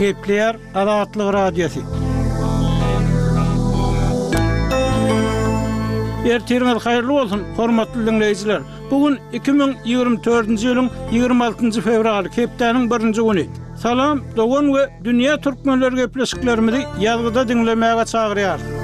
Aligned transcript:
Gepler 0.00 0.56
Adatlyk 0.74 1.32
Radiosi. 1.34 1.80
Yer 6.24 6.46
terimel 6.46 6.78
hayırlı 6.80 7.12
olsun, 7.12 7.40
hormatly 7.56 8.06
dinleyijiler. 8.06 8.60
Bugun 8.90 9.18
2024-nji 9.32 10.70
ýylyň 10.70 10.90
26-njy 11.12 11.84
fevral 11.84 12.24
kepdäniň 12.32 12.88
1-nji 12.88 13.46
Salam, 13.82 14.20
dogon 14.36 14.72
we 14.72 14.88
dünýä 15.04 15.40
türkmenler 15.42 15.92
gepleşiklerimizi 15.92 16.82
ýalgyda 17.00 17.48
dinlemäge 17.48 18.02
çagyrýar. 18.12 18.79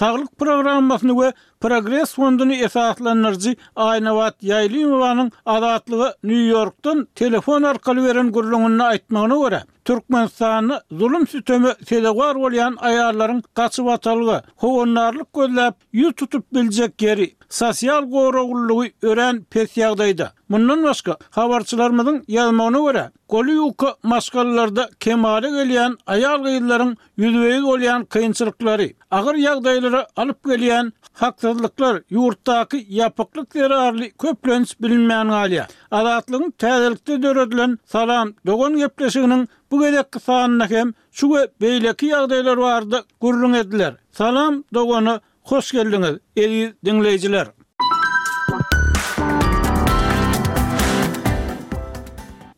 Sağlık 0.00 0.38
programmasını 0.38 1.22
ve 1.22 1.32
Progress 1.60 2.14
Fondunu 2.14 2.52
esaslandırıcı 2.54 3.56
Aynavat 3.76 4.42
Yaylıova'nın 4.42 5.32
adatlığı 5.46 6.16
New 6.24 6.42
York'tan 6.44 7.08
telefon 7.14 7.62
arkalı 7.62 8.04
veren 8.08 8.32
kurulunun 8.32 8.78
aitmanı 8.78 9.38
Türkmenistan'ı 9.84 10.80
zulüm 10.90 11.26
sütömü 11.26 11.72
sedegar 11.86 12.34
olayan 12.34 12.76
ayarların 12.78 13.42
kaçı 13.54 13.84
vatalığı 13.84 14.42
hovunlarlık 14.56 15.32
gözlep 15.34 15.74
yu 15.92 16.12
tutup 16.14 16.54
bilecek 16.54 17.02
yeri 17.02 17.34
sosyal 17.48 18.02
goroğulluğu 18.10 18.84
ören 19.02 19.44
pes 19.44 19.76
yağdaydı. 19.76 20.32
Bundan 20.50 20.84
başka 20.84 21.16
havarçılarımızın 21.30 22.24
yazmağını 22.28 22.84
göre 22.86 23.10
golü 23.28 23.52
yuka 23.52 23.94
maskalılarda 24.02 24.90
kemali 25.00 25.50
geliyen 25.50 25.96
ayar 26.06 26.38
gıyılların 26.38 26.96
yüzveyiz 27.16 27.64
olayan 27.64 28.04
kıyınçılıkları 28.04 28.90
ağır 29.10 29.34
yağdayları 29.34 30.06
alıp 30.16 30.44
geliyen 30.44 30.92
haksızlıklar 31.12 32.02
yurttaki 32.10 32.86
yapıklık 32.88 33.54
yeri 33.54 33.74
ağırlı 33.74 34.10
köplönç 34.10 34.76
bilinmeyen 34.80 35.28
aliyat. 35.28 35.72
Adatlığın 35.90 36.50
tezelikte 36.58 37.22
dörödülen 37.22 37.78
salam 37.86 38.32
dogon 38.46 38.76
gepleşiğinin 38.76 39.48
Bu 39.70 39.80
gedek 39.80 40.12
kısağına 40.12 40.70
hem 40.70 40.92
şu 41.12 41.30
beyleki 41.60 42.06
yağdaylar 42.06 42.56
vardı 42.56 43.04
gurrun 43.20 43.52
ediler. 43.52 43.94
Salam 44.12 44.64
doğanı 44.74 45.20
hoş 45.42 45.72
geldiniz 45.72 46.18
eli 46.36 46.74
dinleyiciler. 46.84 47.48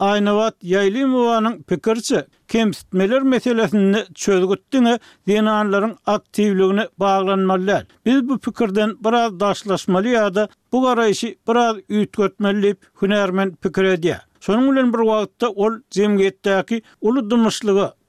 Aynavat 0.00 0.54
Yaylimovanın 0.62 1.62
pikirçi 1.62 2.24
kemsitmeler 2.48 3.22
meselesini 3.22 4.04
çözgüttüne 4.14 4.98
dinanların 5.26 5.98
aktivliğine 6.06 6.88
bağlanmalar. 6.98 7.86
Biz 8.06 8.28
bu 8.28 8.38
pikirden 8.38 8.94
biraz 9.04 9.40
daşlaşmalı 9.40 10.08
ya 10.08 10.34
da 10.34 10.48
bu 10.72 10.82
garayışı 10.82 11.34
biraz 11.48 11.76
ütkötmeliyip 11.88 12.78
hünermen 13.02 13.54
pikir 13.56 13.84
ediyya. 13.84 14.20
Sonun 14.40 14.92
bir 14.92 14.98
vaqtda 14.98 15.50
ol 15.50 15.72
zemgiyetteki 15.90 16.82
ulu 17.00 17.30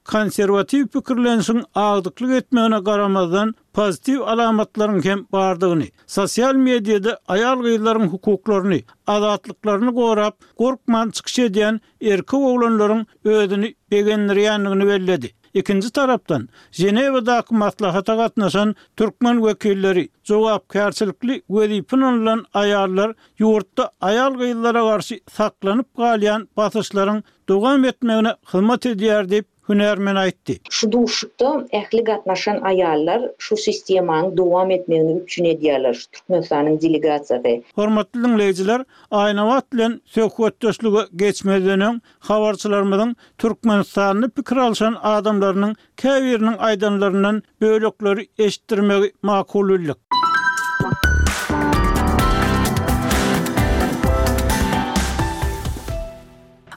konservativ 0.05 0.85
pikirlenişin 0.87 1.63
aldıklık 1.75 2.31
etmeğine 2.31 2.83
karamadan 2.83 3.55
pozitiv 3.73 4.21
alamatların 4.21 5.05
hem 5.05 5.23
bardığını, 5.31 5.83
sosyal 6.07 6.55
medyada 6.55 7.19
ayal 7.27 7.59
gıyların 7.61 8.07
hukuklarını, 8.07 8.79
azatlıklarını 9.07 9.95
korap, 9.95 10.37
korkman 10.57 11.09
çıkış 11.09 11.39
ediyen 11.39 11.81
erke 12.01 12.37
oğlanların 12.37 13.07
ödünü 13.25 13.73
begenleriyenliğini 13.91 14.87
belledi. 14.87 15.31
Ikinci 15.53 15.91
taraftan, 15.91 16.49
Jenevadaki 16.71 17.53
matlahata 17.53 18.17
katnaşan 18.17 18.75
Türkmen 18.97 19.45
vekilleri, 19.45 20.09
cevap 20.23 20.69
kersilikli 20.69 21.41
ve 21.49 21.69
dipin 21.69 22.45
ayarlar, 22.53 23.13
yurtta 23.39 23.91
ayal 24.01 24.33
gıyılara 24.33 24.81
karşı 24.81 25.19
saklanıp 25.31 25.97
galiyan 25.97 26.49
basışların 26.57 27.23
devam 27.49 27.85
etmeğine 27.85 28.35
hılmat 28.45 28.85
ediyer 28.85 29.29
hünermen 29.69 30.15
aýtdy. 30.15 30.53
Şu 30.69 30.87
duşukda 30.91 31.45
ähli 31.79 32.03
gatnaşan 32.03 32.57
aýallar 32.57 33.27
şu 33.39 33.57
sistemany 33.57 34.31
dowam 34.37 34.71
etmegini 34.71 35.15
üçin 35.19 35.45
edýärler. 35.51 36.05
Türkmenistanyň 36.13 36.75
delegasiýasy. 36.85 37.55
Hormatly 37.75 38.21
dinleýijiler, 38.23 38.85
aýna 39.11 39.43
wagt 39.51 39.73
bilen 39.73 39.99
söhbet 40.17 40.61
döşlüge 40.61 41.03
geçmedeniň 41.25 42.01
habarçylarymyň 42.29 43.15
Türkmenistanyň 43.37 44.29
pikir 44.29 44.57
alşan 44.67 44.95
adamlarynyň 45.03 45.75
käwirniň 45.97 46.55
aýdanlaryndan 46.57 47.43
bölükleri 47.61 48.27
eşitdirmegi 48.39 49.11
makullyk. 49.21 49.97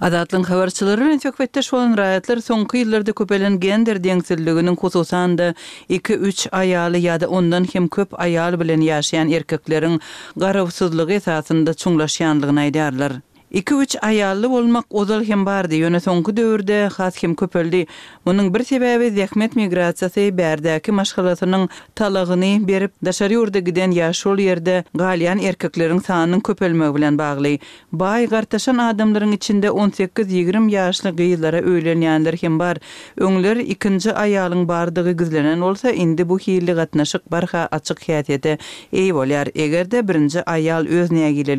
Azatlyň 0.07 0.43
habarçylary 0.47 1.01
bilen 1.07 1.21
täkbetde 1.25 1.61
şolun 1.69 1.95
raýatlar 2.01 2.41
soňky 2.47 2.81
ýyllarda 2.83 3.15
köpelen 3.21 3.55
gender 3.63 4.01
deňsizliginiň 4.07 4.77
hususan 4.83 5.39
da 5.41 5.47
2-3 5.97 6.43
aýaly 6.61 7.01
ýa-da 7.07 7.31
ondan 7.39 7.65
hem 7.75 7.87
köp 7.99 8.13
aýal 8.29 8.59
bilen 8.65 8.85
ýaşaýan 8.91 9.33
erkekleriň 9.41 9.97
garawsyzlygy 10.45 11.19
esasında 11.23 11.79
çuňlaşýanlygyny 11.85 12.61
aýdýarlar. 12.67 13.23
2 13.55 13.75
üç 13.81 13.97
ayallı 14.03 14.49
olmak 14.55 14.85
ozal 14.91 15.25
hem 15.25 15.47
bardi 15.47 15.75
yöne 15.75 16.01
sonku 16.01 16.37
dövrde 16.37 16.87
xas 16.87 17.17
kim 17.17 17.35
köpöldi. 17.35 17.87
Munun 18.25 18.55
bir 18.55 18.65
sebebi 18.65 19.11
zekmet 19.11 19.57
migraciasi 19.57 20.21
bärdaki 20.39 20.91
maşqalatının 20.93 21.69
talagini 21.95 22.69
berip 22.69 22.91
daşari 23.05 23.39
urda 23.39 23.59
giden 23.59 23.91
yaşol 23.91 24.39
yerde 24.39 24.85
galyan 24.95 25.39
erkeklerin 25.39 25.99
saanın 25.99 26.41
köpölmö 26.41 26.95
bilen 26.95 27.19
bağlı. 27.19 27.59
Bay 27.93 28.27
gartaşan 28.29 28.79
adamların 28.79 29.33
içinde 29.33 29.67
18-20 29.67 30.71
yaşlı 30.71 31.17
gıyılara 31.17 31.63
öylenyanlar 31.63 32.35
hem 32.41 32.59
bar. 32.59 32.77
Önler 33.17 33.57
ikinci 33.57 34.13
ayalın 34.15 34.69
bardigi 34.69 35.17
gizlenen 35.17 35.61
olsa 35.61 35.91
indi 35.91 36.29
bu 36.29 36.39
hili 36.39 36.73
gatnaşik 36.73 37.33
barxa 37.33 37.69
açıq 37.71 37.97
hiyat 38.09 38.31
eti 38.31 38.59
eti 38.93 38.93
eti 38.93 39.19
eti 39.23 39.35
eti 39.35 39.65
eti 40.51 41.51
eti 41.51 41.53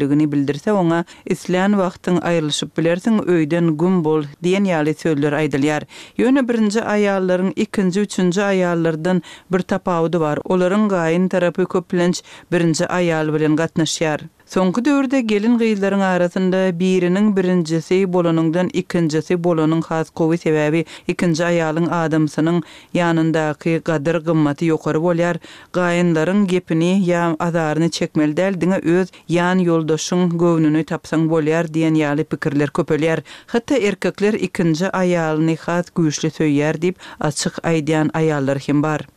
eti 1.30 1.34
eti 1.34 1.58
eti 1.58 1.85
wagtyň 1.86 2.18
aýrylyşyp 2.30 2.72
bilersiň, 2.78 3.18
öýden 3.36 3.68
gün 3.82 4.00
bol 4.06 4.26
diýen 4.46 4.66
ýaly 4.70 4.94
söýler 5.02 5.36
aýdylýar. 5.42 5.86
Ýöne 6.22 6.44
birinji 6.50 6.82
aýallaryň 6.96 7.52
ikinji, 7.66 8.06
üçünji 8.08 8.44
aýallardan 8.48 9.22
bir 9.54 9.66
tapawudy 9.74 10.24
bar. 10.26 10.42
Olaryň 10.56 10.88
gaýyn 10.96 11.30
tarapy 11.36 11.68
köplenç 11.78 12.24
birinji 12.54 12.90
aýal 13.00 13.32
bilen 13.38 13.58
gatnaşýar. 13.62 14.28
Soňky 14.54 14.82
döwürde 14.86 15.20
gelin 15.26 15.56
gyýlaryň 15.58 16.04
arasynda 16.08 16.58
biriniň 16.80 17.30
birincisi 17.38 17.96
bolanyňdan 18.16 18.68
ikincisi 18.82 19.38
bolanyň 19.48 19.80
has 19.88 20.12
kowy 20.20 20.38
sebäbi 20.42 20.84
ikinji 21.14 21.42
aýalyň 21.48 21.88
adamsynyň 22.00 22.60
ýanyndaky 23.00 23.74
gadyr 23.90 24.20
gymmaty 24.28 24.68
ýokary 24.70 25.02
bolýar. 25.08 25.40
Gaýynlaryň 25.80 26.46
gepini 26.54 26.92
ýa 27.08 27.24
azaryny 27.48 27.90
çekmelde 27.98 28.52
diňe 28.66 28.80
öz 28.98 29.10
ýan 29.40 29.66
ýoldaşyň 29.66 30.24
gownuny 30.46 30.86
tapsaň 30.94 31.26
bolýar 31.34 31.66
diýen 31.78 31.98
ýaly 32.04 32.28
pikirler 32.36 32.70
köpelýär. 32.70 33.24
Hatda 33.56 33.82
erkekler 33.92 34.38
ikinji 34.50 34.94
aýalyny 35.02 35.58
has 35.66 35.90
güýçli 35.98 36.30
söýýär 36.38 36.78
diýip 36.86 37.02
açyk 37.32 37.58
aýdýan 37.74 38.14
aýallar 38.22 38.62
hem 38.70 38.82
bar. 38.86 39.08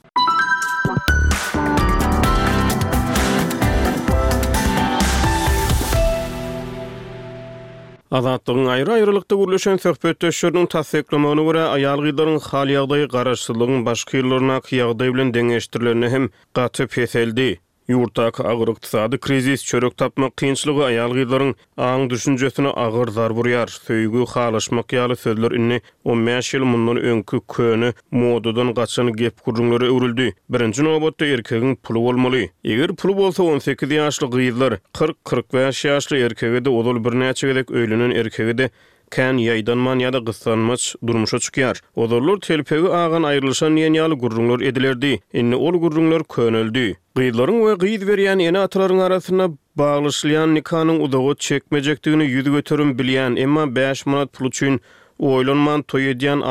Adat 8.11 8.45
töŋäi-raý-raýlykda 8.49 9.35
görleşen 9.41 9.77
söhbetde 9.81 10.31
şerdin 10.37 10.67
täsirlemesini 10.75 11.43
wura 11.49 11.65
aýal 11.75 12.05
gyzynyň 12.07 12.39
halyagy 12.47 12.97
ýa-da 13.01 13.11
garaşsyzlygynyň 13.17 13.85
başky 13.89 14.23
ýollaryna 14.23 14.57
kiýagdaýlaryň 14.71 15.33
deňeşdirilerni 15.37 16.11
hem 16.15 16.29
gaty 16.61 16.85
ýetildi. 16.89 17.51
Yurtak, 17.89 18.41
ağır 18.45 18.69
iqtisadi 18.69 19.19
krizis 19.25 19.63
çörek 19.65 19.95
tapmak 20.01 20.33
qiyinçligi 20.37 20.83
ayal 20.87 21.13
gyzlaryň 21.19 21.53
aň 21.85 22.03
düşünjesini 22.11 22.69
agyr 22.83 23.09
zar 23.17 23.31
burýar. 23.39 23.69
Söýgü 23.87 24.27
halaşmak 24.33 24.93
ýaly 24.97 25.17
sözler 25.17 25.51
inni 25.61 25.79
15 26.05 26.51
ýyl 26.59 26.65
mundan 26.73 26.99
öňkü 27.13 27.41
köni 27.55 27.89
modudan 28.11 28.75
gaçyny 28.75 29.13
gep 29.23 29.41
gurulmaly 29.47 29.89
öwrüldi. 29.95 30.27
Birinji 30.51 30.85
nobatda 30.85 31.25
erkegiň 31.31 31.77
puly 31.89 31.99
bolmaly. 32.11 32.51
Eger 32.65 32.89
pul 32.95 33.17
bolsa 33.23 33.43
18 33.43 33.91
ýaşly 34.01 34.27
gyzlar 34.37 34.79
40-45 34.95 35.89
ýaşly 35.89 36.21
erkegede 36.29 36.69
ozul 36.71 36.97
birnäçe 37.09 37.47
gelek 37.55 37.69
öýlünen 37.71 38.13
erkegede 38.21 38.69
kän 39.15 39.37
yaydanman 39.43 40.01
ýa-da 40.01 40.21
gysanmaç 40.27 40.95
durmuşa 41.07 41.37
çykýar. 41.47 41.81
Odorlar 41.97 42.39
telpegi 42.49 42.89
agan 43.03 43.23
aýrylşan 43.31 43.79
ýenýaly 43.83 44.17
gurrunlar 44.23 44.61
edilerdi. 44.61 45.13
Inni 45.33 45.57
ol 45.57 45.79
gurrunlar 45.85 46.23
könüldi. 46.35 46.97
Gyýdlaryň 47.19 47.59
we 47.67 47.75
gyýd 47.85 48.07
berýän 48.11 48.41
ene 48.43 48.61
atlaryň 48.67 49.01
arasyna 49.09 49.49
baglaşylan 49.81 50.55
nikanyň 50.59 50.99
uzagy 51.09 51.35
çekmejekdigini 51.49 52.25
ýüzü 52.35 52.53
götürüm 52.59 52.91
bilýän, 52.99 53.39
emma 53.41 53.67
5 53.77 54.07
manat 54.07 54.33
pul 54.33 54.49
üçin 54.51 54.81
Oylanman 55.19 55.83
toy 55.83 56.11
edýän 56.11 56.43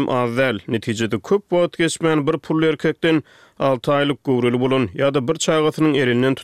em 0.00 0.08
azal. 0.10 0.58
Netijede 0.68 1.16
köp 1.20 1.42
wagt 1.50 1.78
geçmän 1.78 2.26
bir 2.26 2.38
pul 2.38 2.62
6 3.58 3.92
aylyk 3.92 4.24
gowrul 4.24 4.60
bulun 4.60 4.86
ýa-da 4.86 5.28
bir 5.28 5.34
çaýgatynyň 5.34 5.98
erinden 6.00 6.34